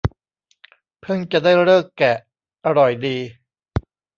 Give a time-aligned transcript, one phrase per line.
[1.01, 2.13] เพิ่งจะได้ฤกษ์แกะ
[2.65, 3.15] อร่อยดี